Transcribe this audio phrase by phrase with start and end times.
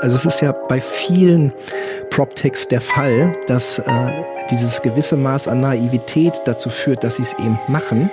[0.00, 1.52] Also es ist ja bei vielen
[2.08, 7.34] PropTechs der Fall, dass äh, dieses gewisse Maß an Naivität dazu führt, dass sie es
[7.34, 8.10] eben machen.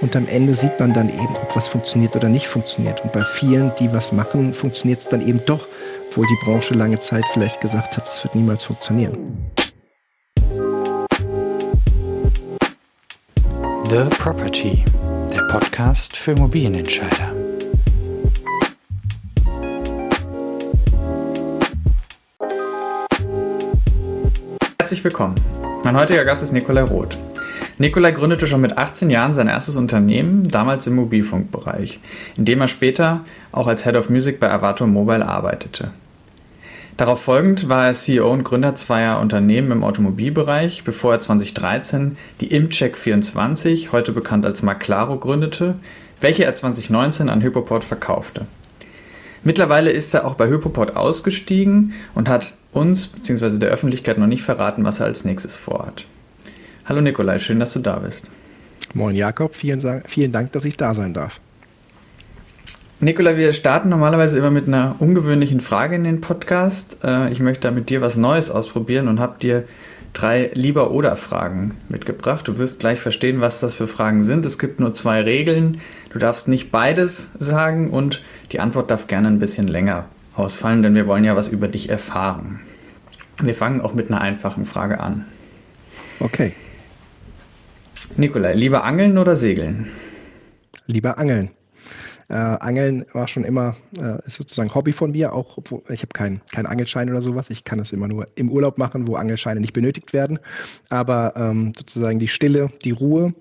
[0.00, 3.00] Und am Ende sieht man dann eben, ob was funktioniert oder nicht funktioniert.
[3.02, 5.66] Und bei vielen, die was machen, funktioniert es dann eben doch,
[6.08, 9.18] obwohl die Branche lange Zeit vielleicht gesagt hat, es wird niemals funktionieren.
[13.90, 14.84] The Property,
[15.34, 17.43] der Podcast für Immobilienentscheider.
[24.84, 25.36] Herzlich willkommen.
[25.82, 27.16] Mein heutiger Gast ist Nikolai Roth.
[27.78, 32.00] Nikolai gründete schon mit 18 Jahren sein erstes Unternehmen, damals im Mobilfunkbereich,
[32.36, 35.92] in dem er später auch als Head of Music bei Avato Mobile arbeitete.
[36.98, 42.48] Darauf folgend war er CEO und Gründer zweier Unternehmen im Automobilbereich, bevor er 2013 die
[42.48, 45.76] Imcheck 24, heute bekannt als Maclaro, gründete,
[46.20, 48.44] welche er 2019 an Hypoport verkaufte.
[49.44, 53.58] Mittlerweile ist er auch bei Hypoport ausgestiegen und hat uns bzw.
[53.58, 56.06] der Öffentlichkeit noch nicht verraten, was er als nächstes vorhat.
[56.86, 58.30] Hallo Nikolai, schön, dass du da bist.
[58.94, 61.40] Moin Jakob, vielen, vielen Dank, dass ich da sein darf.
[63.00, 66.98] Nikolai, wir starten normalerweise immer mit einer ungewöhnlichen Frage in den Podcast.
[67.04, 69.64] Äh, ich möchte mit dir was Neues ausprobieren und habe dir
[70.14, 72.48] drei Lieber- oder Fragen mitgebracht.
[72.48, 74.46] Du wirst gleich verstehen, was das für Fragen sind.
[74.46, 75.80] Es gibt nur zwei Regeln.
[76.10, 80.94] Du darfst nicht beides sagen und die Antwort darf gerne ein bisschen länger ausfallen, denn
[80.94, 82.60] wir wollen ja was über dich erfahren.
[83.42, 85.26] Wir fangen auch mit einer einfachen Frage an.
[86.20, 86.52] Okay.
[88.16, 89.90] Nikolai, lieber angeln oder segeln?
[90.86, 91.50] Lieber angeln.
[92.34, 96.12] Äh, Angeln war schon immer äh, ist sozusagen Hobby von mir, auch obwohl ich habe
[96.12, 97.48] keinen kein Angelschein oder sowas.
[97.48, 100.40] Ich kann das immer nur im Urlaub machen, wo Angelscheine nicht benötigt werden.
[100.88, 103.34] Aber ähm, sozusagen die Stille, die Ruhe,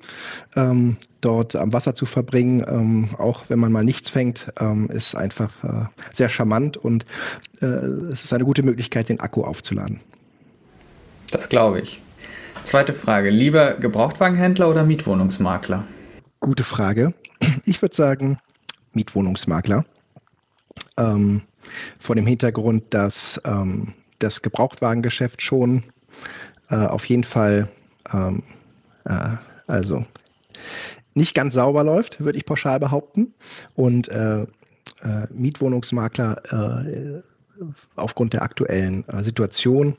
[0.56, 5.16] ähm, dort am Wasser zu verbringen, ähm, auch wenn man mal nichts fängt, ähm, ist
[5.16, 7.04] einfach äh, sehr charmant und
[7.62, 10.02] äh, es ist eine gute Möglichkeit, den Akku aufzuladen.
[11.32, 12.00] Das glaube ich.
[12.64, 15.84] Zweite Frage: Lieber Gebrauchtwagenhändler oder Mietwohnungsmakler?
[16.40, 17.16] Gute Frage.
[17.66, 18.38] Ich würde sagen,
[18.94, 19.86] Mietwohnungsmakler.
[20.98, 21.42] Ähm,
[22.00, 25.84] vor dem Hintergrund, dass ähm, das Gebrauchtwagengeschäft schon
[26.70, 27.70] äh, auf jeden Fall
[28.12, 28.44] ähm,
[29.06, 29.30] äh,
[29.68, 30.06] also
[31.14, 33.34] nicht ganz sauber läuft, würde ich pauschal behaupten.
[33.76, 34.48] Und äh, äh
[35.32, 36.42] Mietwohnungsmakler
[36.86, 37.22] äh,
[37.96, 39.96] aufgrund der aktuellen äh, Situation,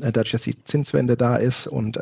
[0.00, 1.98] dadurch, dass die Zinswende da ist und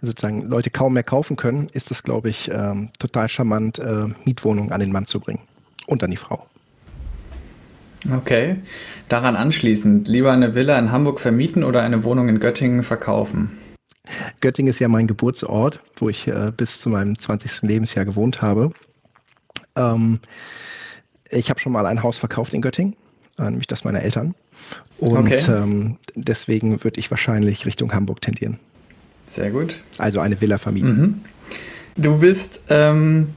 [0.00, 3.80] sozusagen Leute kaum mehr kaufen können, ist es, glaube ich, ähm, total charmant,
[4.24, 5.40] Mietwohnungen an den Mann zu bringen
[5.86, 6.46] und an die Frau.
[8.10, 8.56] Okay.
[9.08, 13.50] Daran anschließend, lieber eine Villa in Hamburg vermieten oder eine Wohnung in Göttingen verkaufen?
[14.40, 17.62] Göttingen ist ja mein Geburtsort, wo ich äh, bis zu meinem 20.
[17.62, 18.72] Lebensjahr gewohnt habe.
[19.76, 20.20] Ähm,
[21.30, 22.96] ich habe schon mal ein Haus verkauft in Göttingen, äh,
[23.38, 24.34] nämlich das meiner Eltern.
[24.98, 25.40] Und okay.
[25.48, 28.58] ähm, deswegen würde ich wahrscheinlich Richtung Hamburg tendieren.
[29.26, 29.80] Sehr gut.
[29.98, 31.00] Also eine Villa vermieten.
[31.00, 31.20] Mhm.
[31.96, 33.28] Du bist ähm,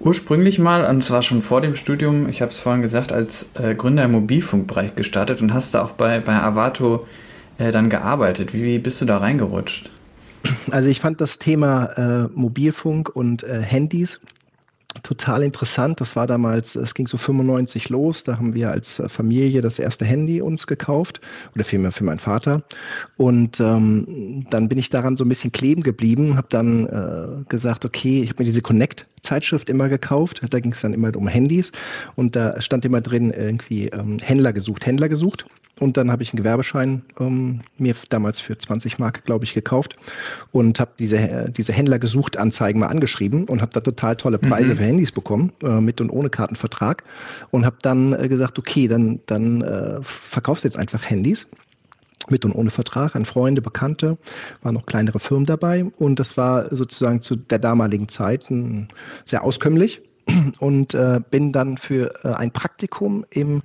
[0.00, 3.74] ursprünglich mal, und zwar schon vor dem Studium, ich habe es vorhin gesagt, als äh,
[3.74, 7.06] Gründer im Mobilfunkbereich gestartet und hast da auch bei, bei Avato
[7.58, 8.52] äh, dann gearbeitet.
[8.52, 9.90] Wie, wie, bist du da reingerutscht?
[10.70, 14.20] Also ich fand das Thema äh, Mobilfunk und äh, Handys
[15.02, 16.00] total interessant.
[16.00, 18.24] Das war damals, es ging so 95 los.
[18.24, 21.20] Da haben wir als Familie das erste Handy uns gekauft
[21.54, 22.62] oder vielmehr für meinen Vater.
[23.16, 27.84] Und ähm, dann bin ich daran so ein bisschen kleben geblieben, habe dann äh, gesagt,
[27.84, 28.62] okay, ich habe mir diese
[29.24, 30.40] Connect-Zeitschrift immer gekauft.
[30.50, 31.72] Da ging es dann immer um Handys
[32.14, 35.46] und da stand immer drin irgendwie ähm, Händler gesucht, Händler gesucht.
[35.80, 39.96] Und dann habe ich einen Gewerbeschein ähm, mir damals für 20 Mark, glaube ich, gekauft
[40.52, 44.38] und habe diese, äh, diese Händler gesucht Anzeigen mal angeschrieben und habe da total tolle
[44.38, 44.78] Preise mhm.
[44.78, 47.02] für Handys bekommen, äh, mit und ohne Kartenvertrag.
[47.50, 51.46] Und habe dann äh, gesagt, okay, dann, dann äh, verkaufst du jetzt einfach Handys
[52.30, 54.18] mit und ohne Vertrag an Freunde, Bekannte,
[54.62, 55.84] waren noch kleinere Firmen dabei.
[55.98, 58.50] Und das war sozusagen zu der damaligen Zeit
[59.24, 60.02] sehr auskömmlich.
[60.58, 63.62] Und äh, bin dann für äh, ein Praktikum im,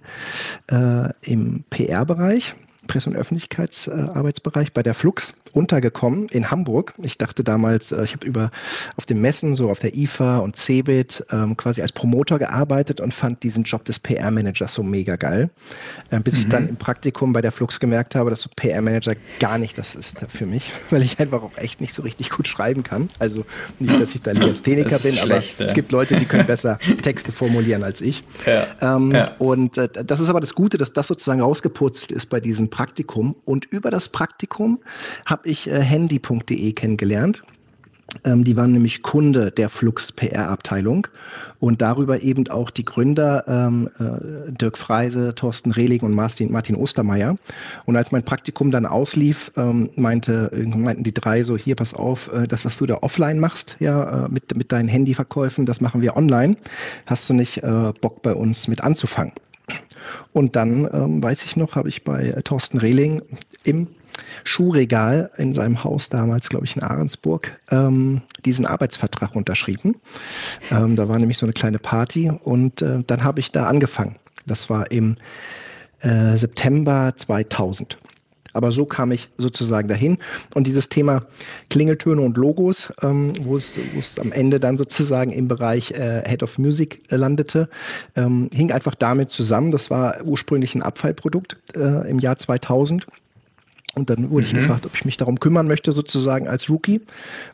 [0.68, 2.56] äh, im PR-Bereich
[2.90, 6.94] Presse- und Öffentlichkeitsarbeitsbereich bei der Flux untergekommen in Hamburg.
[7.02, 8.52] Ich dachte damals, äh, ich habe über
[8.98, 13.14] auf den Messen, so auf der IFA und CeBIT ähm, quasi als Promoter gearbeitet und
[13.14, 15.50] fand diesen Job des PR-Managers so mega geil.
[16.10, 16.40] Äh, bis mhm.
[16.40, 19.96] ich dann im Praktikum bei der Flux gemerkt habe, dass so PR-Manager gar nicht das
[19.96, 23.10] ist für mich, weil ich einfach auch echt nicht so richtig gut schreiben kann.
[23.20, 23.46] Also
[23.80, 25.66] nicht, dass ich da Legastheniker bin, aber schlecht, ja.
[25.66, 28.24] es gibt Leute, die können besser Texte formulieren als ich.
[28.46, 28.96] Ja.
[28.96, 29.36] Ähm, ja.
[29.38, 33.36] Und äh, das ist aber das Gute, dass das sozusagen rausgepurzelt ist bei diesem Praktikum.
[33.44, 34.80] Und über das Praktikum
[35.26, 37.44] habe ich äh, handy.de kennengelernt.
[38.24, 41.06] Ähm, die waren nämlich Kunde der Flux PR-Abteilung
[41.60, 46.78] und darüber eben auch die Gründer ähm, äh, Dirk Freise, Thorsten Rehling und Martin, Martin
[46.78, 47.36] Ostermeier.
[47.84, 52.32] Und als mein Praktikum dann auslief, ähm, meinte, meinten die drei so, hier, pass auf,
[52.32, 56.00] äh, das, was du da offline machst, ja, äh, mit, mit deinen Handyverkäufen, das machen
[56.00, 56.56] wir online.
[57.08, 59.34] Hast du nicht äh, Bock bei uns mit anzufangen?
[60.34, 63.22] Und dann, ähm, weiß ich noch, habe ich bei äh, Thorsten Rehling
[63.64, 63.88] im
[64.44, 69.96] Schuhregal in seinem Haus damals, glaube ich, in Ahrensburg, ähm, diesen Arbeitsvertrag unterschrieben.
[70.72, 74.16] Ähm, da war nämlich so eine kleine Party und äh, dann habe ich da angefangen.
[74.46, 75.16] Das war im
[76.02, 77.98] äh, September 2000.
[78.54, 80.18] Aber so kam ich sozusagen dahin.
[80.54, 81.26] Und dieses Thema
[81.70, 86.24] Klingeltöne und Logos, ähm, wo, es, wo es am Ende dann sozusagen im Bereich äh,
[86.28, 87.70] Head of Music landete,
[88.16, 89.72] ähm, hing einfach damit zusammen.
[89.72, 93.06] Das war ursprünglich ein Abfallprodukt äh, im Jahr 2000
[93.96, 94.48] und dann wurde mhm.
[94.48, 97.02] ich gefragt, ob ich mich darum kümmern möchte, sozusagen als Rookie.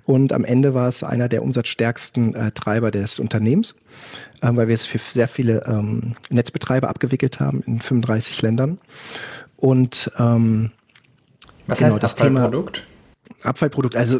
[0.06, 3.76] Und am Ende war es einer der umsatzstärksten äh, Treiber des Unternehmens,
[4.42, 8.78] äh, weil wir es für sehr viele ähm, Netzbetreiber abgewickelt haben in 35 Ländern.
[9.56, 10.72] Und ähm,
[11.68, 12.76] was genau, heißt das Abfallprodukt?
[12.78, 13.96] Thema, Abfallprodukt.
[13.96, 14.20] Also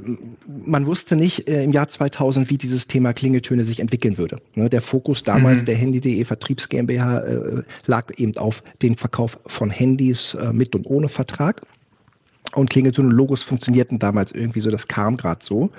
[0.66, 4.38] man wusste nicht äh, im Jahr 2000, wie dieses Thema Klingeltöne sich entwickeln würde.
[4.56, 5.66] Ne, der Fokus damals mhm.
[5.68, 10.86] der Handy.de Vertriebs GmbH äh, lag eben auf den Verkauf von Handys äh, mit und
[10.86, 11.62] ohne Vertrag.
[12.54, 15.72] Und Klingelton und Logos funktionierten damals irgendwie so, das kam gerade so.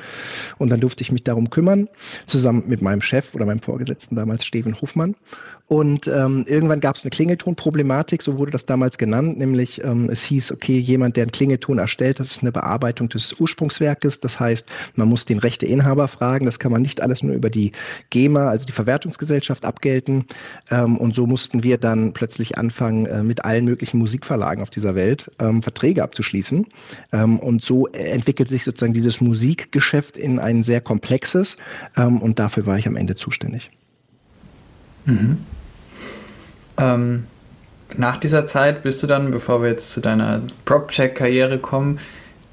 [0.58, 1.88] Und dann durfte ich mich darum kümmern,
[2.26, 5.14] zusammen mit meinem Chef oder meinem Vorgesetzten damals, Steven Hofmann.
[5.68, 10.22] Und ähm, irgendwann gab es eine Klingelton-Problematik, so wurde das damals genannt, nämlich ähm, es
[10.22, 14.20] hieß, okay, jemand, der einen Klingelton erstellt, das ist eine Bearbeitung des Ursprungswerkes.
[14.20, 16.46] Das heißt, man muss den Rechteinhaber fragen.
[16.46, 17.72] Das kann man nicht alles nur über die
[18.10, 20.26] GEMA, also die Verwertungsgesellschaft, abgelten.
[20.70, 24.94] Ähm, und so mussten wir dann plötzlich anfangen, äh, mit allen möglichen Musikverlagen auf dieser
[24.94, 26.55] Welt ähm, Verträge abzuschließen.
[27.12, 31.56] Ähm, und so entwickelt sich sozusagen dieses Musikgeschäft in ein sehr komplexes.
[31.96, 33.70] Ähm, und dafür war ich am Ende zuständig.
[35.04, 35.38] Mhm.
[36.78, 37.24] Ähm,
[37.96, 41.98] nach dieser Zeit bist du dann, bevor wir jetzt zu deiner PropCheck-Karriere kommen,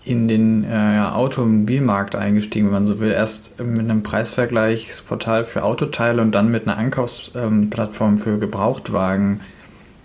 [0.05, 3.11] in den äh, Automobilmarkt eingestiegen, wenn man so will.
[3.11, 9.41] Erst mit einem Preisvergleichsportal für Autoteile und dann mit einer Ankaufsplattform ähm, für Gebrauchtwagen.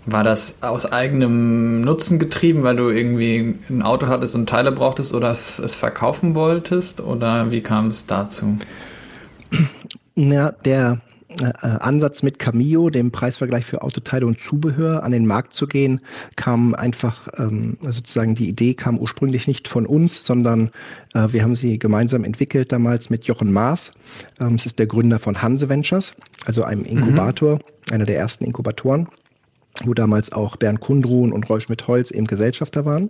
[0.05, 5.13] War das aus eigenem Nutzen getrieben, weil du irgendwie ein Auto hattest und Teile brauchtest
[5.13, 7.01] oder es verkaufen wolltest?
[7.01, 8.57] Oder wie kam es dazu?
[10.15, 11.01] Ja, der
[11.39, 16.01] äh, Ansatz mit Cameo, dem Preisvergleich für Autoteile und Zubehör, an den Markt zu gehen,
[16.35, 20.71] kam einfach ähm, sozusagen die Idee kam ursprünglich nicht von uns, sondern
[21.13, 23.91] äh, wir haben sie gemeinsam entwickelt damals mit Jochen Maas.
[24.39, 26.13] Ähm, es ist der Gründer von Hanse Ventures,
[26.45, 26.87] also einem mhm.
[26.87, 27.93] Inkubator, mhm.
[27.93, 29.07] einer der ersten Inkubatoren
[29.83, 33.09] wo damals auch Bernd Kundruhn und Rolf Schmidt-Holz eben Gesellschafter waren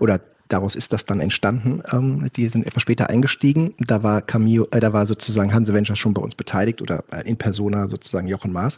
[0.00, 0.20] oder
[0.52, 1.82] daraus ist das dann entstanden.
[1.92, 3.74] Ähm, die sind etwas später eingestiegen.
[3.78, 7.26] Da war Camillo, äh, da war sozusagen Hanse Venture schon bei uns beteiligt oder äh,
[7.28, 8.76] in Persona sozusagen Jochen Maas.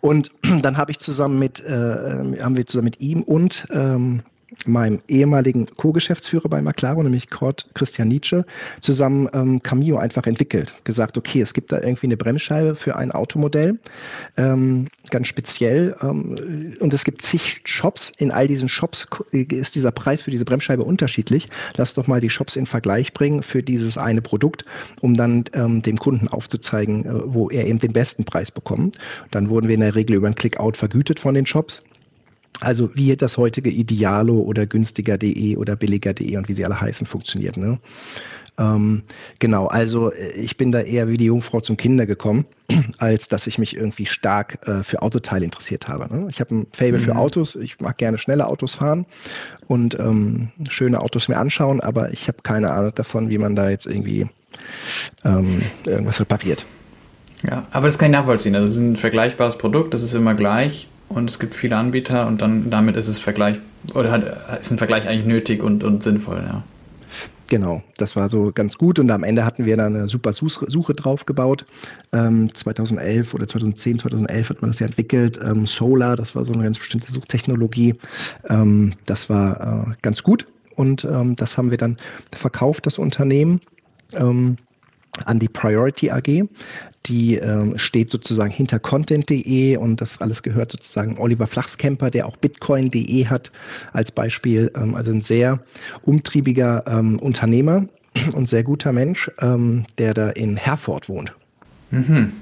[0.00, 0.32] Und
[0.62, 1.72] dann habe ich zusammen mit, äh,
[2.42, 4.22] haben wir zusammen mit ihm und ähm,
[4.66, 8.44] meinem ehemaligen Co-Geschäftsführer bei McLaren, nämlich Kurt Christian Nietzsche,
[8.80, 10.72] zusammen ähm, Cameo einfach entwickelt.
[10.84, 13.78] Gesagt, okay, es gibt da irgendwie eine Bremsscheibe für ein Automodell,
[14.36, 15.96] ähm, ganz speziell.
[16.02, 18.12] Ähm, und es gibt zig Shops.
[18.18, 21.48] In all diesen Shops ist dieser Preis für diese Bremsscheibe unterschiedlich.
[21.76, 24.64] Lass doch mal die Shops in Vergleich bringen für dieses eine Produkt,
[25.00, 28.98] um dann ähm, dem Kunden aufzuzeigen, äh, wo er eben den besten Preis bekommt.
[29.30, 31.82] Dann wurden wir in der Regel über ein Click-Out vergütet von den Shops.
[32.60, 37.56] Also wie das heutige Idealo oder günstiger.de oder billiger.de und wie sie alle heißen funktioniert.
[37.56, 37.78] Ne?
[38.58, 39.02] Ähm,
[39.38, 42.44] genau, also äh, ich bin da eher wie die Jungfrau zum Kinder gekommen,
[42.98, 46.14] als dass ich mich irgendwie stark äh, für Autoteile interessiert habe.
[46.14, 46.28] Ne?
[46.30, 47.02] Ich habe ein Fable mhm.
[47.02, 49.06] für Autos, ich mag gerne schnelle Autos fahren
[49.68, 53.70] und ähm, schöne Autos mir anschauen, aber ich habe keine Ahnung davon, wie man da
[53.70, 54.28] jetzt irgendwie
[55.24, 56.66] ähm, irgendwas repariert.
[57.48, 58.54] Ja, aber das kann ich nachvollziehen.
[58.54, 62.26] Also es ist ein vergleichbares Produkt, das ist immer gleich und es gibt viele Anbieter
[62.26, 63.60] und dann damit ist es Vergleich
[63.94, 66.62] oder ist ein Vergleich eigentlich nötig und, und sinnvoll, ja.
[67.48, 70.94] Genau, das war so ganz gut und am Ende hatten wir dann eine super Suche
[70.94, 71.66] drauf gebaut.
[72.12, 75.38] Ähm, 2011 oder 2010, 2011 hat man das ja entwickelt.
[75.44, 77.94] Ähm, Solar, das war so eine ganz bestimmte Suchtechnologie.
[78.48, 81.98] Ähm, das war äh, ganz gut und ähm, das haben wir dann
[82.34, 83.60] verkauft, das Unternehmen.
[85.26, 86.48] An die Priority AG.
[87.06, 92.36] Die ähm, steht sozusagen hinter content.de und das alles gehört sozusagen Oliver Flachskemper, der auch
[92.36, 93.50] bitcoin.de hat
[93.92, 94.70] als Beispiel.
[94.74, 95.60] Ähm, also ein sehr
[96.02, 97.86] umtriebiger ähm, Unternehmer
[98.32, 101.34] und sehr guter Mensch, ähm, der da in Herford wohnt.
[101.90, 102.32] Mhm.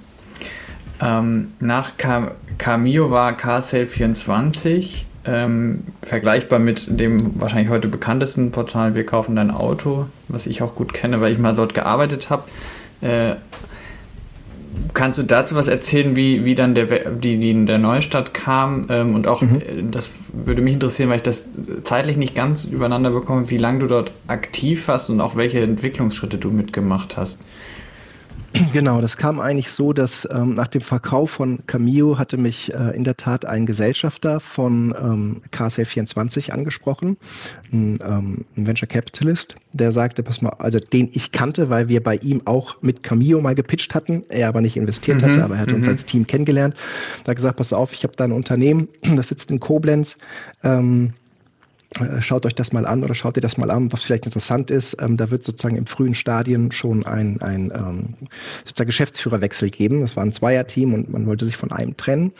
[1.00, 8.94] Ähm, nach Cam Cameo war CarSale 24 ähm, vergleichbar mit dem wahrscheinlich heute bekanntesten Portal
[8.94, 12.44] Wir kaufen dein Auto, was ich auch gut kenne, weil ich mal dort gearbeitet habe.
[13.00, 13.36] Äh,
[14.94, 18.82] kannst du dazu was erzählen, wie, wie dann der, die, die der Neustadt kam?
[18.88, 19.60] Ähm, und auch, mhm.
[19.60, 21.48] Äh, das würde mich interessieren, weil ich das
[21.82, 26.38] zeitlich nicht ganz übereinander bekomme, wie lange du dort aktiv warst und auch welche Entwicklungsschritte
[26.38, 27.42] du mitgemacht hast.
[28.72, 32.96] Genau, das kam eigentlich so, dass ähm, nach dem Verkauf von Cameo hatte mich äh,
[32.96, 37.16] in der Tat ein Gesellschafter von ähm, KSL24 angesprochen,
[37.72, 42.02] ein, ähm, ein, Venture Capitalist, der sagte, pass mal, also den ich kannte, weil wir
[42.02, 45.54] bei ihm auch mit Cameo mal gepitcht hatten, er aber nicht investiert mhm, hatte, aber
[45.54, 45.92] er hat uns mhm.
[45.92, 46.74] als Team kennengelernt.
[47.24, 50.16] Da hat gesagt, pass auf, ich habe da ein Unternehmen, das sitzt in Koblenz,
[50.62, 51.12] ähm, äh,
[52.20, 54.96] schaut euch das mal an oder schaut ihr das mal an, was vielleicht interessant ist.
[55.00, 58.28] Ähm, da wird sozusagen im frühen Stadien schon ein, ein ähm,
[58.64, 60.02] sozusagen Geschäftsführerwechsel geben.
[60.02, 62.32] Das war ein Zweierteam und man wollte sich von einem trennen.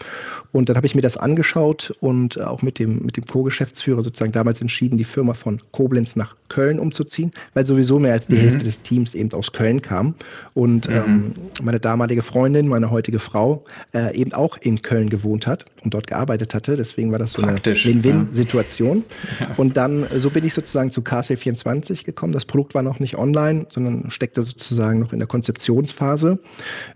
[0.53, 4.33] Und dann habe ich mir das angeschaut und auch mit dem, mit dem Co-Geschäftsführer sozusagen
[4.33, 8.41] damals entschieden, die Firma von Koblenz nach Köln umzuziehen, weil sowieso mehr als die mhm.
[8.41, 10.15] Hälfte des Teams eben aus Köln kam.
[10.55, 10.95] Und mhm.
[10.95, 13.65] ähm, meine damalige Freundin, meine heutige Frau,
[13.95, 16.77] äh, eben auch in Köln gewohnt hat und dort gearbeitet hatte.
[16.77, 19.05] Deswegen war das so Praktisch, eine Win-Win-Situation.
[19.40, 19.40] Ja.
[19.57, 22.33] Und dann, äh, so bin ich sozusagen zu KC24 gekommen.
[22.33, 26.39] Das Produkt war noch nicht online, sondern steckte sozusagen noch in der Konzeptionsphase.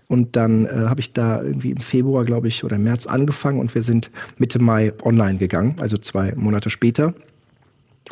[0.09, 3.75] Und dann äh, habe ich da irgendwie im Februar, glaube ich, oder März angefangen und
[3.75, 7.15] wir sind Mitte Mai online gegangen, also zwei Monate später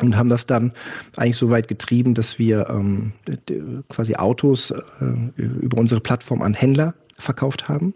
[0.01, 0.73] und haben das dann
[1.17, 3.13] eigentlich so weit getrieben, dass wir ähm,
[3.89, 4.81] quasi Autos äh,
[5.37, 7.93] über unsere Plattform an Händler verkauft haben.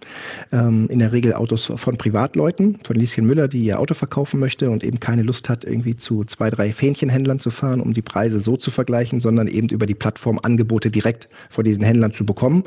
[0.51, 4.69] Ähm, in der Regel Autos von Privatleuten, von Lieschen Müller, die ihr Auto verkaufen möchte
[4.69, 8.39] und eben keine Lust hat, irgendwie zu zwei, drei Fähnchenhändlern zu fahren, um die Preise
[8.39, 12.63] so zu vergleichen, sondern eben über die Plattform Angebote direkt von diesen Händlern zu bekommen.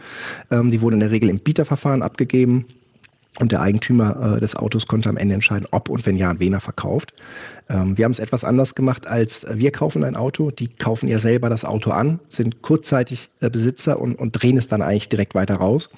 [0.50, 2.66] Ähm, die wurden in der Regel im Bieterverfahren abgegeben.
[3.38, 6.40] Und der Eigentümer äh, des Autos konnte am Ende entscheiden, ob und wenn ja, an
[6.40, 7.14] wen er verkauft.
[7.68, 10.50] Ähm, wir haben es etwas anders gemacht als äh, wir kaufen ein Auto.
[10.50, 14.66] Die kaufen ja selber das Auto an, sind kurzzeitig äh, Besitzer und, und drehen es
[14.66, 15.90] dann eigentlich direkt weiter raus.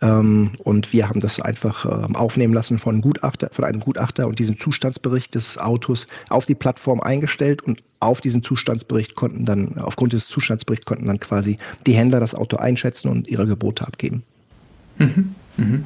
[0.00, 4.38] Ähm, und wir haben das einfach äh, aufnehmen lassen von, Gutachter, von einem Gutachter und
[4.38, 10.12] diesem Zustandsbericht des Autos auf die Plattform eingestellt und auf diesen Zustandsbericht konnten dann, aufgrund
[10.12, 14.22] des Zustandsberichts konnten dann quasi die Händler das Auto einschätzen und ihre Gebote abgeben.
[14.98, 15.34] Mhm.
[15.56, 15.84] Mhm.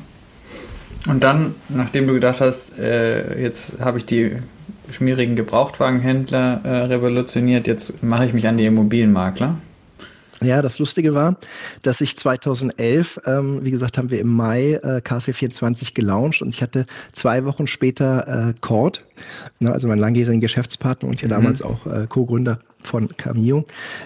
[1.09, 4.37] Und dann, nachdem du gedacht hast, äh, jetzt habe ich die
[4.91, 9.57] schmierigen Gebrauchtwagenhändler äh, revolutioniert, jetzt mache ich mich an die Immobilienmakler.
[10.43, 11.37] Ja, das Lustige war,
[11.83, 16.63] dass ich 2011, ähm, wie gesagt, haben wir im Mai äh, KSW24 gelauncht und ich
[16.63, 19.05] hatte zwei Wochen später äh, Cord,
[19.61, 21.33] ne, also meinen langjährigen Geschäftspartner und ja mhm.
[21.33, 23.65] damals auch äh, Co-Gründer von Cameo.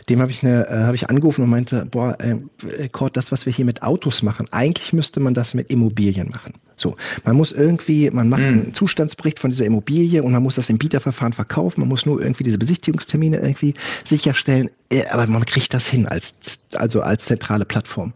[0.08, 3.46] Dem habe ich eine, äh, habe ich angerufen und meinte, boah, äh, Cord, das, was
[3.46, 6.54] wir hier mit Autos machen, eigentlich müsste man das mit Immobilien machen.
[6.76, 8.48] So, man muss irgendwie, man macht mhm.
[8.48, 11.80] einen Zustandsbericht von dieser Immobilie und man muss das im Bieterverfahren verkaufen.
[11.80, 14.70] Man muss nur irgendwie diese Besichtigungstermine irgendwie sicherstellen.
[14.90, 16.34] Äh, aber man kriegt das hin als,
[16.74, 18.12] also als zentrale Plattform.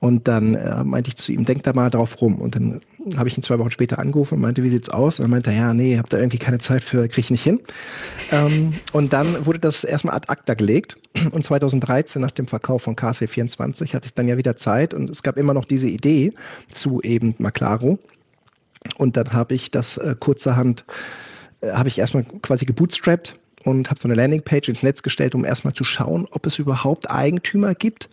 [0.00, 2.40] Und dann äh, meinte ich zu ihm, denk da mal drauf rum.
[2.40, 2.80] Und dann
[3.18, 5.18] habe ich ihn zwei Wochen später angerufen und meinte, wie sieht's aus?
[5.18, 7.60] Und er meinte, ja, nee, hab da irgendwie keine Zeit für, krieg ich nicht hin.
[8.32, 10.96] Ähm, und dann wurde das erstmal ad acta gelegt.
[11.32, 15.24] Und 2013, nach dem Verkauf von KSW24, hatte ich dann ja wieder Zeit und es
[15.24, 16.32] gab immer noch diese Idee
[16.70, 17.98] zu eben Maclaro.
[18.98, 20.84] Und dann habe ich das äh, kurzerhand,
[21.60, 25.44] äh, habe ich erstmal quasi gebootstrapped und habe so eine Landingpage ins Netz gestellt, um
[25.44, 28.08] erstmal zu schauen, ob es überhaupt Eigentümer gibt,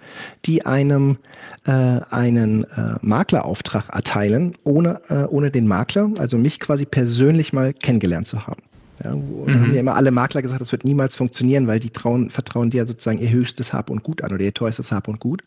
[0.46, 1.18] die einem
[1.66, 7.74] äh, einen äh, Maklerauftrag erteilen, ohne, äh, ohne den Makler, also mich quasi persönlich mal
[7.74, 8.62] kennengelernt zu haben.
[9.04, 9.62] Ja, mhm.
[9.62, 12.86] Haben ja immer alle Makler gesagt, das wird niemals funktionieren, weil die trauen, vertrauen dir
[12.86, 15.44] sozusagen ihr höchstes Hab und Gut an oder ihr teuerstes Hab und Gut.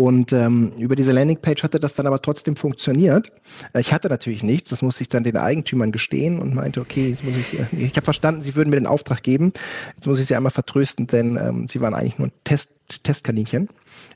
[0.00, 3.30] Und ähm, über diese Landingpage hatte das dann aber trotzdem funktioniert.
[3.74, 7.10] Äh, ich hatte natürlich nichts, das musste ich dann den Eigentümern gestehen und meinte, okay,
[7.10, 9.52] jetzt muss ich, äh, ich habe verstanden, sie würden mir den Auftrag geben.
[9.96, 12.70] Jetzt muss ich sie einmal vertrösten, denn ähm, sie waren eigentlich nur ein Test,
[13.02, 13.68] Testkaninchen.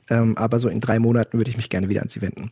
[0.09, 2.49] Ähm, aber so in drei Monaten würde ich mich gerne wieder an sie wenden.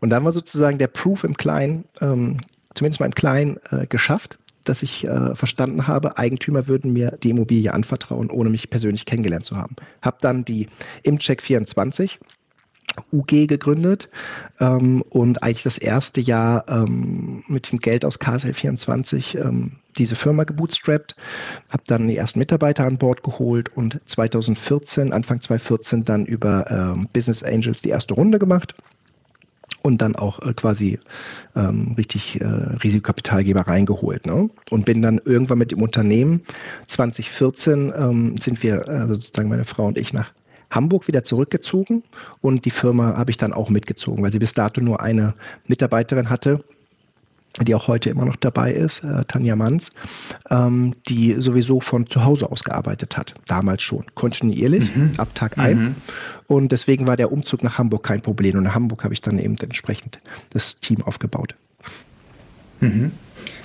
[0.00, 2.40] Und dann war sozusagen der Proof im Kleinen, ähm,
[2.74, 7.30] zumindest mal im Kleinen, äh, geschafft dass ich äh, verstanden habe, Eigentümer würden mir die
[7.30, 9.74] Immobilie anvertrauen, ohne mich persönlich kennengelernt zu haben.
[10.02, 10.68] Hab dann die
[11.02, 12.20] Imcheck 24
[13.12, 14.08] UG gegründet
[14.60, 20.44] ähm, und eigentlich das erste Jahr ähm, mit dem Geld aus KSL24 ähm, diese Firma
[20.44, 21.14] gebootstrapped,
[21.70, 27.08] habe dann die ersten Mitarbeiter an Bord geholt und 2014, Anfang 2014 dann über ähm,
[27.12, 28.74] Business Angels die erste Runde gemacht
[29.82, 30.98] und dann auch äh, quasi
[31.56, 34.26] ähm, richtig äh, Risikokapitalgeber reingeholt.
[34.26, 34.48] Ne?
[34.70, 36.42] Und bin dann irgendwann mit dem Unternehmen
[36.86, 40.32] 2014 ähm, sind wir, äh, sozusagen meine Frau und ich, nach
[40.72, 42.02] Hamburg wieder zurückgezogen
[42.40, 45.34] und die Firma habe ich dann auch mitgezogen, weil sie bis dato nur eine
[45.66, 46.64] Mitarbeiterin hatte
[47.60, 49.90] die auch heute immer noch dabei ist, äh, Tanja Manns,
[50.50, 55.12] ähm, die sowieso von zu Hause aus gearbeitet hat, damals schon, kontinuierlich, mhm.
[55.18, 55.62] ab Tag mhm.
[55.62, 55.90] 1.
[56.46, 58.56] Und deswegen war der Umzug nach Hamburg kein Problem.
[58.56, 60.18] Und in Hamburg habe ich dann eben entsprechend
[60.50, 61.54] das Team aufgebaut.
[62.80, 63.12] Mhm.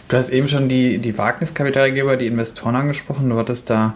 [0.09, 3.29] Du hast eben schon die, die Wagniskapitalgeber, die Investoren angesprochen.
[3.29, 3.95] Du hattest da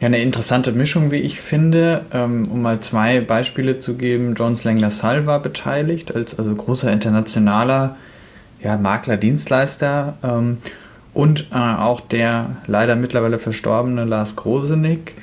[0.00, 2.04] ja eine interessante Mischung, wie ich finde.
[2.12, 4.34] Ähm, um mal zwei Beispiele zu geben.
[4.34, 7.96] John Slangler Sall war beteiligt als also großer internationaler
[8.62, 10.58] ja, Makler, Dienstleister ähm,
[11.12, 15.14] und äh, auch der leider mittlerweile verstorbene Lars Grosenick.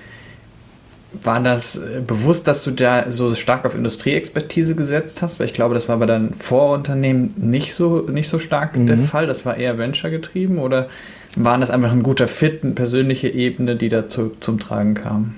[1.14, 5.40] War das äh, bewusst, dass du da so stark auf Industrieexpertise gesetzt hast?
[5.40, 8.88] Weil ich glaube, das war bei deinen Vorunternehmen nicht so, nicht so stark mhm.
[8.88, 9.28] der Fall.
[9.28, 10.88] Das war eher Venture getrieben oder
[11.36, 15.36] waren das einfach ein guter Fit, eine persönliche Ebene, die dazu zum Tragen kam?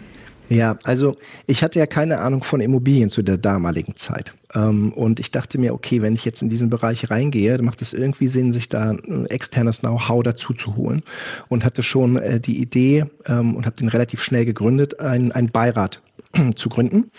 [0.53, 1.17] Ja, also
[1.47, 4.33] ich hatte ja keine Ahnung von Immobilien zu der damaligen Zeit.
[4.53, 7.81] Ähm, und ich dachte mir, okay, wenn ich jetzt in diesen Bereich reingehe, dann macht
[7.81, 11.01] es irgendwie Sinn, sich da ein externes Know-how dazu zu holen.
[11.49, 15.49] Und hatte schon äh, die Idee ähm, und habe den relativ schnell gegründet, einen, einen
[15.49, 16.01] Beirat
[16.55, 17.09] zu gründen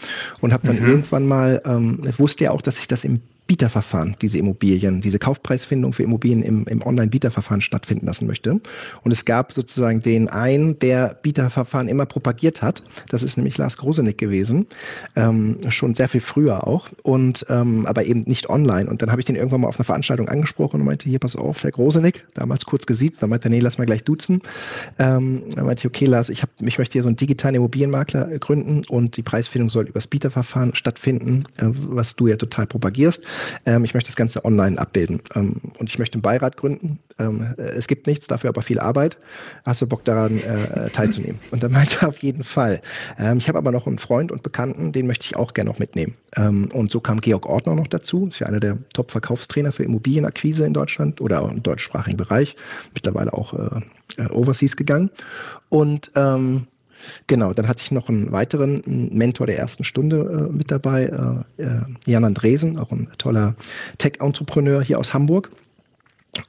[0.40, 0.86] und habe dann mhm.
[0.86, 5.18] irgendwann mal, ähm, ich wusste ja auch, dass ich das im Bieterverfahren diese Immobilien, diese
[5.18, 8.60] Kaufpreisfindung für Immobilien im, im Online-Bieterverfahren stattfinden lassen möchte.
[9.02, 12.82] Und es gab sozusagen den einen, der Bieterverfahren immer propagiert hat.
[13.10, 14.66] Das ist nämlich Lars Grosenick gewesen,
[15.14, 18.88] ähm, schon sehr viel früher auch, und ähm, aber eben nicht online.
[18.88, 21.36] Und dann habe ich den irgendwann mal auf einer Veranstaltung angesprochen und meinte, hier, pass
[21.36, 24.40] auf, Herr Grosenick, damals kurz gesiezt, dann meinte er, nee, lass mal gleich duzen.
[24.98, 28.38] Ähm, dann meinte ich, okay, Lars, ich, hab, ich möchte hier so einen digitalen Immobilienmakler
[28.38, 33.22] gründen und die Preisfindung soll übers Bieterverfahren stattfinden, äh, was du ja total propagierst.
[33.66, 36.98] Ähm, ich möchte das Ganze online abbilden ähm, und ich möchte einen Beirat gründen.
[37.18, 39.18] Ähm, es gibt nichts, dafür aber viel Arbeit.
[39.64, 41.38] Hast du Bock daran äh, teilzunehmen?
[41.50, 42.80] Und dann meinte er auf jeden Fall.
[43.18, 45.78] Ähm, ich habe aber noch einen Freund und Bekannten, den möchte ich auch gerne noch
[45.78, 46.16] mitnehmen.
[46.36, 48.26] Ähm, und so kam Georg Ordner noch dazu.
[48.26, 52.56] Ist ja einer der Top-Verkaufstrainer für Immobilienakquise in Deutschland oder im deutschsprachigen Bereich.
[52.94, 53.80] Mittlerweile auch äh,
[54.22, 55.10] äh overseas gegangen.
[55.68, 56.66] Und ähm,
[57.26, 58.82] Genau, dann hatte ich noch einen weiteren
[59.12, 63.54] Mentor der ersten Stunde äh, mit dabei, äh, äh Jan Andresen, auch ein toller
[63.98, 65.50] Tech-Entrepreneur hier aus Hamburg.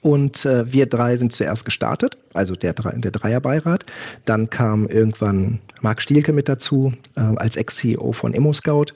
[0.01, 3.85] Und äh, wir drei sind zuerst gestartet, also der, der Dreierbeirat.
[4.25, 8.87] Dann kam irgendwann Marc Stielke mit dazu, äh, als Ex-CEO von ImmoScout,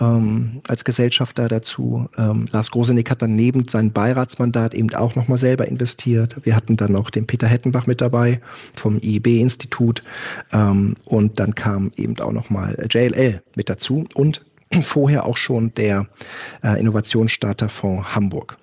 [0.00, 2.08] ähm, als Gesellschafter dazu.
[2.16, 6.36] Ähm, Lars Grosenick hat dann neben seinem Beiratsmandat eben auch nochmal selber investiert.
[6.42, 8.40] Wir hatten dann noch den Peter Hettenbach mit dabei
[8.74, 10.02] vom IEB-Institut.
[10.52, 14.44] Ähm, und dann kam eben auch nochmal JLL mit dazu und
[14.82, 16.06] vorher auch schon der
[16.62, 18.58] äh, Innovationsstarterfonds Hamburg.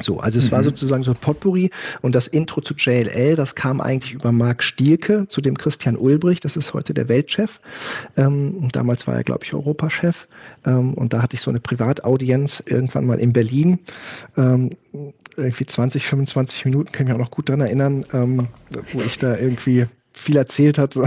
[0.00, 0.52] So, also es mhm.
[0.52, 4.62] war sozusagen so ein Potpourri und das Intro zu JLL, das kam eigentlich über Marc
[4.62, 7.60] Stielke zu dem Christian Ulbrich, das ist heute der Weltchef.
[8.16, 10.28] Ähm, damals war er, glaube ich, Europachef
[10.64, 13.80] ähm, und da hatte ich so eine Privataudienz irgendwann mal in Berlin.
[14.36, 14.70] Ähm,
[15.36, 18.48] irgendwie 20, 25 Minuten, kann ich mich auch noch gut dran erinnern, ähm,
[18.92, 21.04] wo ich da irgendwie viel erzählt hat, so,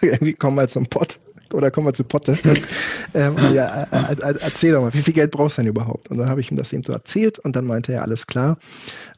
[0.00, 1.18] irgendwie komm mal zum Pott
[1.52, 2.36] oder kommen wir zu Potte.
[3.14, 6.10] ähm, ja, äh, äh, äh, erzähl doch mal, wie viel Geld brauchst du denn überhaupt?
[6.10, 8.58] Und dann habe ich ihm das eben so erzählt und dann meinte er, alles klar,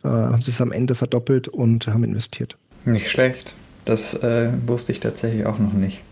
[0.04, 2.56] äh, haben sie es am Ende verdoppelt und haben investiert.
[2.84, 3.54] Nicht schlecht.
[3.84, 6.02] Das äh, wusste ich tatsächlich auch noch nicht.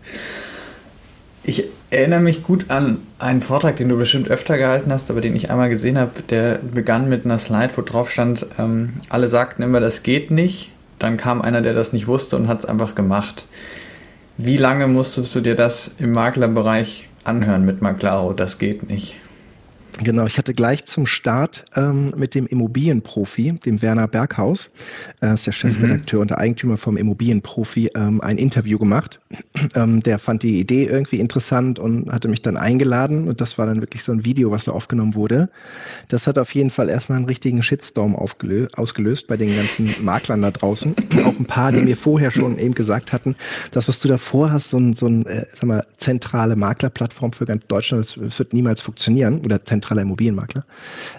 [1.43, 5.35] Ich erinnere mich gut an einen Vortrag, den du bestimmt öfter gehalten hast, aber den
[5.35, 6.23] ich einmal gesehen habe.
[6.29, 10.71] Der begann mit einer Slide, wo drauf stand, ähm, alle sagten immer, das geht nicht.
[10.97, 13.47] Dann kam einer, der das nicht wusste und hat es einfach gemacht.
[14.37, 18.33] Wie lange musstest du dir das im Maklerbereich anhören mit Maklaro?
[18.33, 19.15] Das geht nicht.
[20.03, 24.69] Genau, ich hatte gleich zum Start ähm, mit dem Immobilienprofi, dem Werner Berghaus,
[25.21, 26.21] äh, ist der Chefredakteur mhm.
[26.21, 29.19] und der Eigentümer vom Immobilienprofi, ähm, ein Interview gemacht.
[29.73, 33.65] Ähm, der fand die Idee irgendwie interessant und hatte mich dann eingeladen und das war
[33.65, 35.49] dann wirklich so ein Video, was da aufgenommen wurde.
[36.07, 40.51] Das hat auf jeden Fall erstmal einen richtigen Shitstorm ausgelöst bei den ganzen Maklern da
[40.51, 40.95] draußen.
[41.25, 43.35] Auch ein paar, die mir vorher schon eben gesagt hatten,
[43.71, 47.45] das, was du da vorhast, so ein, so ein äh, sag mal, zentrale Maklerplattform für
[47.45, 50.65] ganz Deutschland, das, das wird niemals funktionieren oder zentral zentraler Immobilienmakler.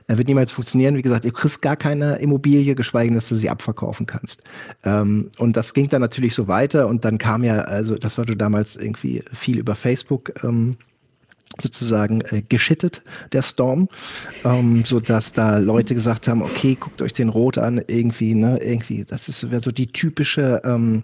[0.09, 0.97] Er wird niemals funktionieren.
[0.97, 4.43] Wie gesagt, ihr kriegst gar keine Immobilie, geschweige denn, dass du sie abverkaufen kannst.
[4.85, 8.25] Ähm, und das ging dann natürlich so weiter und dann kam ja, also das war
[8.25, 10.33] damals irgendwie viel über Facebook.
[10.43, 10.77] Ähm,
[11.61, 13.89] sozusagen äh, geschittet, der Storm,
[14.45, 18.59] ähm, so dass da Leute gesagt haben, okay, guckt euch den Rot an, irgendwie, ne,
[18.63, 21.03] irgendwie, das ist so die typische ähm,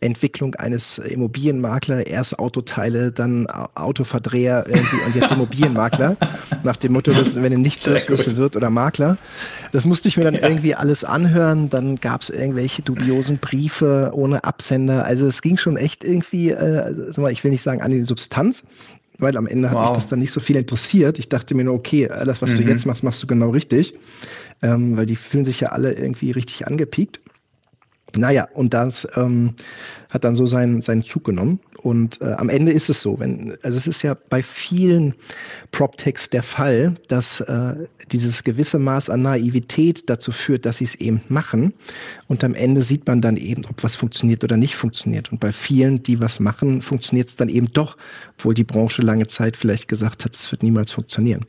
[0.00, 6.16] Entwicklung eines Immobilienmakler, erst Autoteile, dann Autoverdreher irgendwie und jetzt Immobilienmakler,
[6.62, 9.18] nach dem Motto, dass, wenn du nichts wirst, wirst du Wirt oder Makler.
[9.72, 10.42] Das musste ich mir dann ja.
[10.42, 15.76] irgendwie alles anhören, dann gab es irgendwelche dubiosen Briefe ohne Absender, also es ging schon
[15.76, 18.64] echt irgendwie, äh, ich will nicht sagen an die Substanz,
[19.20, 19.78] weil am Ende wow.
[19.78, 21.18] hat mich das dann nicht so viel interessiert.
[21.18, 22.56] Ich dachte mir nur, okay, alles, was mhm.
[22.58, 23.94] du jetzt machst, machst du genau richtig.
[24.62, 27.20] ähm, weil die fühlen sich ja alle irgendwie richtig angepiekt.
[28.16, 29.54] Naja, und das ähm,
[30.10, 31.60] hat dann so seinen, seinen Zug genommen.
[31.82, 35.14] Und äh, am Ende ist es so, wenn, also es ist ja bei vielen
[35.70, 37.74] PropTechs der Fall, dass äh,
[38.12, 41.72] dieses gewisse Maß an Naivität dazu führt, dass sie es eben machen.
[42.28, 45.32] Und am Ende sieht man dann eben, ob was funktioniert oder nicht funktioniert.
[45.32, 47.96] Und bei vielen, die was machen, funktioniert es dann eben doch,
[48.36, 51.46] obwohl die Branche lange Zeit vielleicht gesagt hat, es wird niemals funktionieren.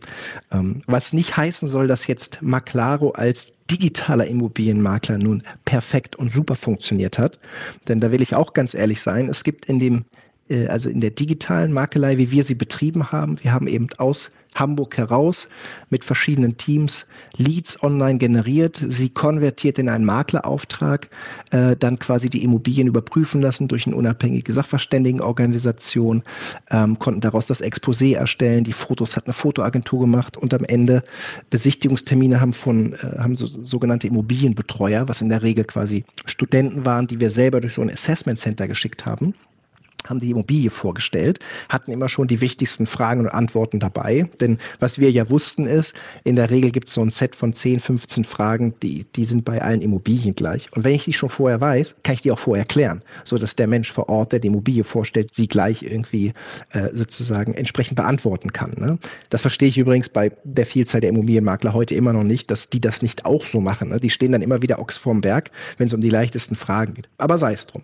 [0.51, 6.55] Ähm, was nicht heißen soll, dass jetzt Maclaro als digitaler Immobilienmakler nun perfekt und super
[6.55, 7.39] funktioniert hat.
[7.87, 10.05] Denn da will ich auch ganz ehrlich sein, es gibt in dem
[10.51, 13.41] äh, also in der digitalen Makelei, wie wir sie betrieben haben.
[13.41, 15.47] Wir haben eben aus Hamburg heraus
[15.89, 17.05] mit verschiedenen Teams
[17.37, 21.09] Leads online generiert, sie konvertiert in einen Maklerauftrag,
[21.51, 26.23] äh, dann quasi die Immobilien überprüfen lassen durch eine unabhängige Sachverständigenorganisation,
[26.69, 31.03] ähm, konnten daraus das Exposé erstellen, die Fotos hat eine Fotoagentur gemacht und am Ende
[31.49, 37.07] Besichtigungstermine haben von äh, haben so, sogenannte Immobilienbetreuer, was in der Regel quasi Studenten waren,
[37.07, 39.33] die wir selber durch so ein Assessment Center geschickt haben
[40.11, 44.29] haben die Immobilie vorgestellt, hatten immer schon die wichtigsten Fragen und Antworten dabei.
[44.39, 45.93] Denn was wir ja wussten ist,
[46.23, 49.45] in der Regel gibt es so ein Set von 10, 15 Fragen, die, die sind
[49.45, 50.67] bei allen Immobilien gleich.
[50.73, 53.67] Und wenn ich die schon vorher weiß, kann ich die auch vorher klären, sodass der
[53.67, 56.33] Mensch vor Ort, der die Immobilie vorstellt, sie gleich irgendwie
[56.71, 58.73] äh, sozusagen entsprechend beantworten kann.
[58.77, 58.99] Ne?
[59.29, 62.81] Das verstehe ich übrigens bei der Vielzahl der Immobilienmakler heute immer noch nicht, dass die
[62.81, 63.89] das nicht auch so machen.
[63.89, 63.99] Ne?
[63.99, 67.07] Die stehen dann immer wieder Ochs vorm Berg, wenn es um die leichtesten Fragen geht.
[67.17, 67.83] Aber sei es drum.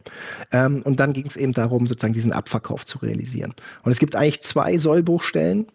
[0.51, 3.53] Ähm, und dann ging es eben darum, sozusagen diesen Abverkauf zu realisieren.
[3.83, 5.67] Und es gibt eigentlich zwei Sollbruchstellen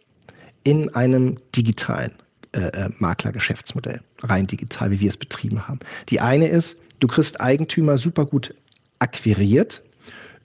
[0.64, 2.12] in einem digitalen
[2.52, 5.78] äh, äh, Maklergeschäftsmodell, rein digital, wie wir es betrieben haben.
[6.08, 8.54] Die eine ist, du kriegst Eigentümer super gut
[8.98, 9.82] akquiriert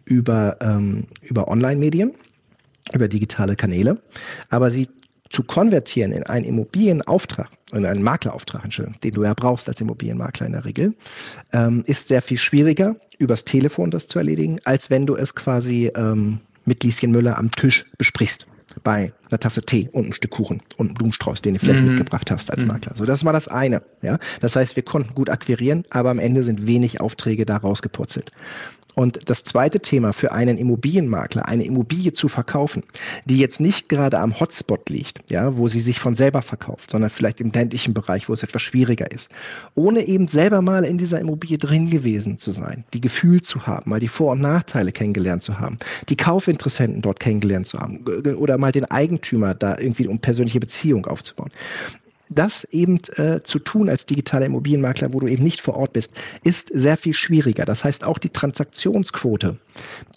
[0.06, 2.14] über, ähm, über Online-Medien,
[2.94, 4.02] über digitale Kanäle,
[4.50, 4.88] aber sie
[5.30, 10.46] zu konvertieren in einen Immobilienauftrag, in einen Maklerauftrag, Entschuldigung, den du ja brauchst als Immobilienmakler
[10.46, 10.96] in der Regel,
[11.54, 15.92] ähm, ist sehr viel schwieriger, übers Telefon das zu erledigen, als wenn du es quasi
[15.96, 18.46] ähm, mit Lieschen Müller am Tisch besprichst.
[18.84, 21.90] Bei einer Tasse Tee und ein Stück Kuchen und einem Blumenstrauß, den du vielleicht mhm.
[21.90, 22.70] mitgebracht hast als mhm.
[22.70, 22.96] Makler.
[22.96, 23.84] So, das war das eine.
[24.02, 28.32] Ja, das heißt, wir konnten gut akquirieren, aber am Ende sind wenig Aufträge da rausgepurzelt.
[28.98, 32.82] Und das zweite Thema für einen Immobilienmakler, eine Immobilie zu verkaufen,
[33.26, 37.12] die jetzt nicht gerade am Hotspot liegt, ja, wo sie sich von selber verkauft, sondern
[37.12, 39.30] vielleicht im ländlichen Bereich, wo es etwas schwieriger ist,
[39.76, 43.88] ohne eben selber mal in dieser Immobilie drin gewesen zu sein, die Gefühl zu haben,
[43.88, 45.78] mal die Vor- und Nachteile kennengelernt zu haben,
[46.10, 48.00] die Kaufinteressenten dort kennengelernt zu haben
[48.38, 48.86] oder mal den
[49.18, 51.52] Eigentümer da irgendwie um persönliche Beziehung aufzubauen
[52.30, 56.12] das eben äh, zu tun als digitaler Immobilienmakler, wo du eben nicht vor Ort bist,
[56.44, 57.64] ist sehr viel schwieriger.
[57.64, 59.58] Das heißt, auch die Transaktionsquote,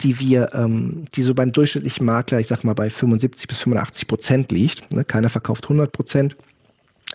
[0.01, 4.07] die wir, ähm, die so beim durchschnittlichen Makler, ich sag mal bei 75 bis 85
[4.07, 6.35] Prozent liegt, ne, keiner verkauft 100 Prozent,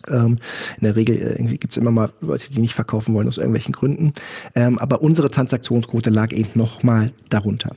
[0.09, 0.39] ähm,
[0.79, 3.73] in der Regel äh, gibt es immer mal Leute, die nicht verkaufen wollen aus irgendwelchen
[3.73, 4.13] Gründen.
[4.55, 7.77] Ähm, aber unsere Transaktionsquote lag eben nochmal darunter.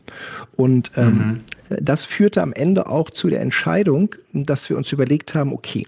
[0.55, 1.41] Und ähm, mhm.
[1.69, 5.85] Das führte am Ende auch zu der Entscheidung, dass wir uns überlegt haben, okay,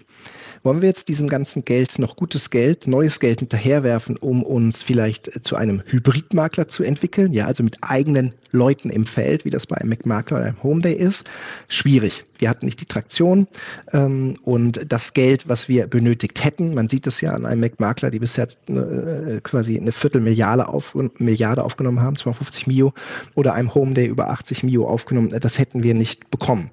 [0.62, 5.44] wollen wir jetzt diesem ganzen Geld noch gutes Geld, neues Geld hinterherwerfen, um uns vielleicht
[5.44, 7.32] zu einem Hybridmakler zu entwickeln?
[7.32, 10.94] Ja, also mit eigenen Leuten im Feld, wie das bei einem McMakler oder einem Homeday
[10.94, 11.24] ist?
[11.68, 12.24] Schwierig.
[12.42, 13.46] Wir hatten nicht die Traktion
[13.92, 18.10] ähm, und das Geld, was wir benötigt hätten, man sieht es ja an einem McMakler,
[18.10, 22.92] die bisher äh, quasi eine Viertelmilliarde auf, Milliarde aufgenommen haben, 250 Mio,
[23.36, 26.72] oder einem Homeday über 80 Mio aufgenommen, das hätten wir nicht bekommen.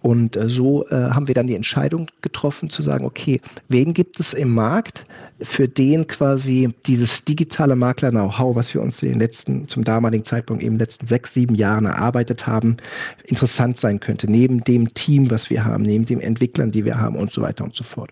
[0.00, 4.18] Und äh, so äh, haben wir dann die Entscheidung getroffen zu sagen, okay, wen gibt
[4.18, 5.04] es im Markt,
[5.42, 10.62] für den quasi dieses digitale Makler-Know-how, was wir uns in den letzten, zum damaligen Zeitpunkt
[10.62, 12.76] eben letzten sechs, sieben Jahren erarbeitet haben,
[13.24, 17.16] interessant sein könnte, neben dem Team, was wir haben, neben den Entwicklern, die wir haben
[17.16, 18.10] und so weiter und so fort.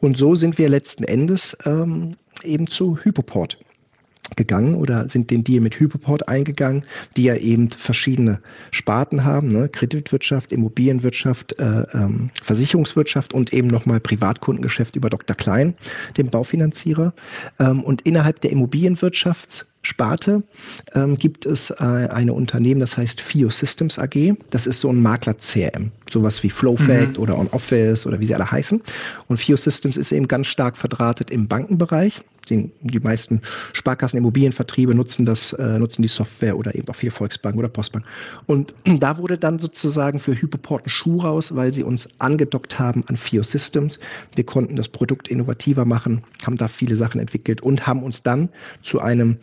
[0.00, 3.58] Und so sind wir letzten Endes ähm, eben zu Hypoport
[4.36, 6.84] gegangen oder sind den Deal mit Hypoport eingegangen,
[7.16, 9.68] die ja eben verschiedene Sparten haben, ne?
[9.68, 15.36] Kreditwirtschaft, Immobilienwirtschaft, äh, ähm, Versicherungswirtschaft und eben nochmal Privatkundengeschäft über Dr.
[15.36, 15.74] Klein,
[16.16, 17.14] dem Baufinanzierer.
[17.58, 20.42] Ähm, und innerhalb der Immobilienwirtschaft Sparte
[20.94, 24.34] ähm, gibt es äh, eine Unternehmen, das heißt FIO Systems AG.
[24.50, 27.22] Das ist so ein Makler-CRM, sowas wie FlowFact mhm.
[27.22, 28.82] oder OnOffice oder wie sie alle heißen.
[29.28, 32.22] Und FIO Systems ist eben ganz stark verdrahtet im Bankenbereich.
[32.50, 37.10] Die, die meisten Sparkassen, Immobilienvertriebe nutzen das, äh, nutzen die Software oder eben auch viele
[37.10, 38.04] Volksbanken oder Postbank.
[38.46, 43.04] Und da wurde dann sozusagen für Hypoport ein Schuh raus, weil sie uns angedockt haben
[43.08, 43.98] an FIO Systems.
[44.34, 48.48] Wir konnten das Produkt innovativer machen, haben da viele Sachen entwickelt und haben uns dann
[48.82, 49.38] zu einem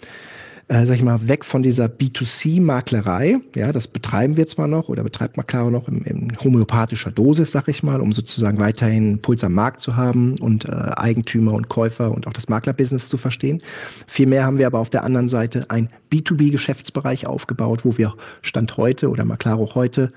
[0.67, 3.39] äh, sag ich mal, weg von dieser B2C-Maklerei.
[3.56, 7.67] Ja, das betreiben wir zwar noch oder betreibt Maclaro noch in, in homöopathischer Dosis, sag
[7.67, 12.12] ich mal, um sozusagen weiterhin Puls am Markt zu haben und äh, Eigentümer und Käufer
[12.12, 13.62] und auch das Maklerbusiness zu verstehen.
[14.08, 19.10] Vielmehr haben wir aber auf der anderen Seite ein B2B-Geschäftsbereich aufgebaut, wo wir Stand heute
[19.10, 20.12] oder Maclaro heute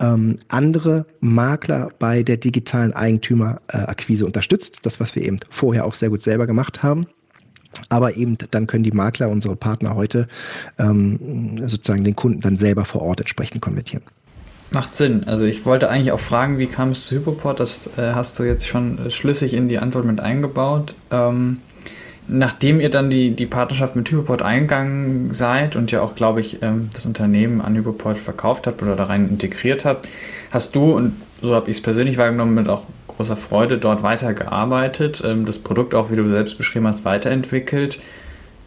[0.00, 4.80] ähm, andere Makler bei der digitalen Eigentümerakquise unterstützt.
[4.82, 7.06] Das, was wir eben vorher auch sehr gut selber gemacht haben.
[7.88, 10.28] Aber eben dann können die Makler, unsere Partner heute,
[10.78, 14.04] ähm, sozusagen den Kunden dann selber vor Ort entsprechend konvertieren.
[14.70, 15.24] Macht Sinn.
[15.24, 17.60] Also ich wollte eigentlich auch fragen, wie kam es zu Hypoport?
[17.60, 20.96] Das äh, hast du jetzt schon schlüssig in die Antwort mit eingebaut.
[21.12, 21.58] Ähm,
[22.26, 26.62] nachdem ihr dann die, die Partnerschaft mit Hypoport eingegangen seid und ja auch, glaube ich,
[26.62, 30.08] ähm, das Unternehmen an Hypoport verkauft habt oder da rein integriert habt,
[30.54, 35.22] hast du, und so habe ich es persönlich wahrgenommen, mit auch großer Freude dort weitergearbeitet,
[35.24, 37.98] ähm, das Produkt auch, wie du selbst beschrieben hast, weiterentwickelt.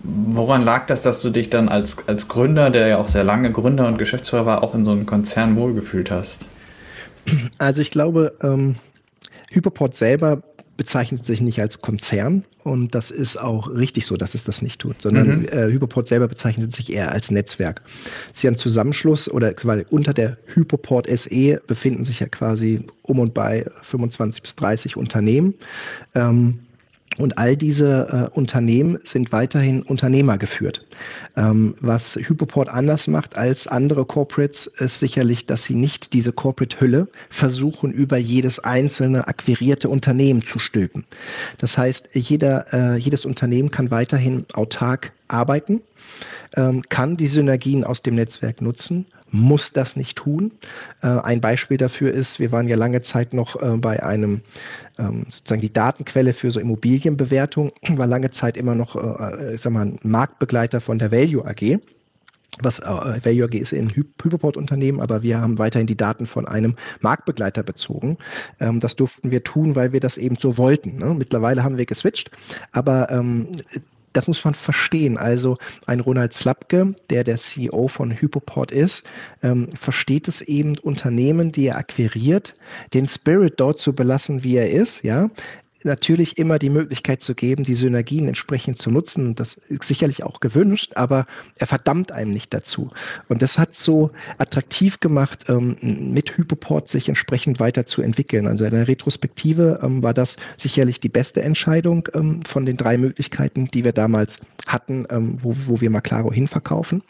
[0.04, 3.52] Woran lag das, dass du dich dann als, als Gründer, der ja auch sehr lange
[3.52, 6.48] Gründer und Geschäftsführer war, auch in so einem Konzern wohlgefühlt hast?
[7.58, 8.76] Also ich glaube, ähm,
[9.52, 10.44] Hyperport selber
[10.78, 14.80] bezeichnet sich nicht als Konzern und das ist auch richtig so, dass es das nicht
[14.80, 15.48] tut, sondern mhm.
[15.48, 17.82] äh, Hyperport selber bezeichnet sich eher als Netzwerk.
[18.32, 22.86] Es ist ja ein Zusammenschluss oder quasi unter der Hyperport SE befinden sich ja quasi
[23.02, 25.56] um und bei 25 bis 30 Unternehmen.
[26.14, 26.60] Ähm,
[27.18, 30.86] und all diese äh, Unternehmen sind weiterhin Unternehmer geführt.
[31.36, 37.08] Ähm, was Hypoport anders macht als andere Corporates, ist sicherlich, dass sie nicht diese Corporate-Hülle
[37.30, 41.06] versuchen, über jedes einzelne akquirierte Unternehmen zu stülpen.
[41.58, 45.82] Das heißt, jeder, äh, jedes Unternehmen kann weiterhin autark arbeiten,
[46.56, 50.52] ähm, kann die Synergien aus dem Netzwerk nutzen muss das nicht tun.
[51.02, 54.42] Äh, ein Beispiel dafür ist, wir waren ja lange Zeit noch äh, bei einem,
[54.98, 59.74] ähm, sozusagen die Datenquelle für so Immobilienbewertung, war lange Zeit immer noch, äh, ich sag
[59.74, 61.80] mal, ein Marktbegleiter von der Value AG
[62.62, 66.76] was äh, Value AG ist ein Hyperport-Unternehmen, aber wir haben weiterhin die Daten von einem
[67.02, 68.18] Marktbegleiter bezogen.
[68.60, 70.98] Ähm, das durften wir tun, weil wir das eben so wollten.
[70.98, 71.14] Ne?
[71.14, 72.32] Mittlerweile haben wir geswitcht,
[72.72, 73.50] aber ähm,
[74.14, 75.18] das muss man verstehen.
[75.18, 79.04] Also ein Ronald Slapke, der der CEO von Hypoport ist,
[79.44, 82.56] ähm, versteht es eben, Unternehmen, die er akquiriert,
[82.94, 85.30] den Spirit dort zu belassen, wie er ist, ja,
[85.84, 89.36] natürlich immer die Möglichkeit zu geben, die Synergien entsprechend zu nutzen.
[89.36, 92.92] Das ist sicherlich auch gewünscht, aber er verdammt einem nicht dazu.
[93.28, 98.48] Und das hat so attraktiv gemacht, ähm, mit Hypoport sich entsprechend weiterzuentwickeln.
[98.48, 102.98] Also in der Retrospektive ähm, war das sicherlich die beste Entscheidung ähm, von den drei
[102.98, 105.06] Möglichkeiten, die wir damals hatten,
[105.42, 107.02] wo, wo wir Maclaro hinverkaufen.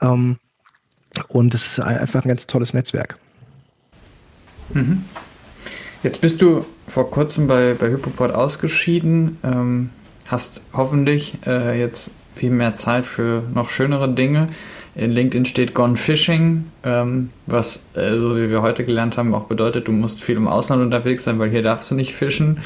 [0.00, 3.18] und es ist einfach ein ganz tolles Netzwerk.
[4.72, 5.04] Mhm.
[6.02, 9.90] Jetzt bist du vor kurzem bei, bei Hypoport ausgeschieden, ähm,
[10.26, 14.48] hast hoffentlich äh, jetzt viel mehr Zeit für noch schönere Dinge.
[14.96, 19.44] In LinkedIn steht Gone Fishing, ähm, was, äh, so wie wir heute gelernt haben, auch
[19.44, 22.60] bedeutet, du musst viel im Ausland unterwegs sein, weil hier darfst du nicht fischen.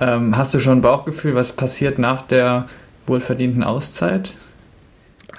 [0.00, 2.66] Ähm, hast du schon ein Bauchgefühl, was passiert nach der
[3.06, 4.34] wohlverdienten Auszeit?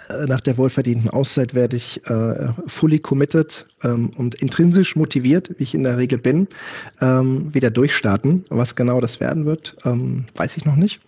[0.10, 5.64] Äh, nach der wohlverdienten Auszeit werde ich äh, fully committed ähm, und intrinsisch motiviert, wie
[5.64, 6.48] ich in der Regel bin,
[7.02, 8.46] ähm, wieder durchstarten.
[8.50, 11.00] Was genau das werden wird, ähm, weiß ich noch nicht.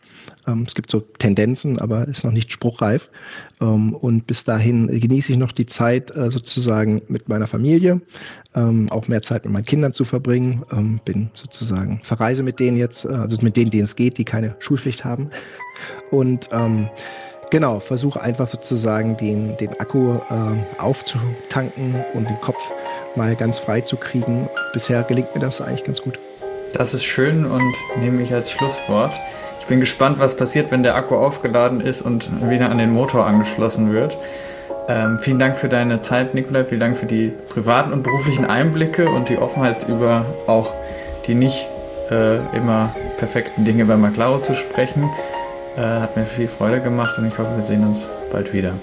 [0.46, 3.10] Ähm, es gibt so Tendenzen, aber ist noch nicht spruchreif.
[3.62, 8.02] Ähm, und bis dahin genieße ich noch die Zeit äh, sozusagen mit meiner Familie,
[8.56, 10.64] ähm, auch mehr Zeit mit meinen Kindern zu verbringen.
[11.06, 14.56] bin sozusagen verreise mit denen jetzt, äh, also mit denen, denen es geht, die keine
[14.60, 15.30] Schulpflicht haben.
[16.12, 16.50] Und
[17.50, 22.72] Genau, versuche einfach sozusagen den, den Akku äh, aufzutanken und den Kopf
[23.16, 24.50] mal ganz frei zu kriegen.
[24.74, 26.20] Bisher gelingt mir das eigentlich ganz gut.
[26.74, 29.14] Das ist schön und nehme ich als Schlusswort.
[29.62, 33.26] Ich bin gespannt, was passiert, wenn der Akku aufgeladen ist und wieder an den Motor
[33.26, 34.18] angeschlossen wird.
[34.90, 36.66] Ähm, vielen Dank für deine Zeit, Nikolai.
[36.66, 40.74] Vielen Dank für die privaten und beruflichen Einblicke und die Offenheit über auch
[41.28, 41.66] die nicht
[42.10, 45.10] äh, immer perfekten Dinge bei Maclaro zu sprechen.
[45.78, 48.74] Äh, hat mir viel Freude gemacht und ich hoffe, wir sehen uns bald wieder.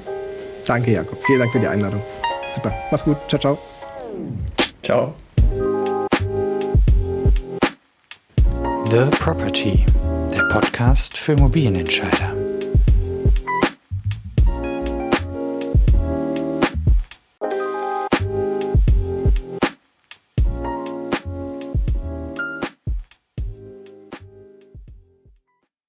[0.65, 1.23] Danke, Jakob.
[1.25, 2.01] Vielen Dank für die Einladung.
[2.55, 2.73] Super.
[2.91, 3.17] Mach's gut.
[3.29, 3.59] Ciao, ciao.
[4.83, 5.15] Ciao.
[8.91, 9.85] The Property,
[10.33, 12.44] der Podcast für Immobilienentscheider.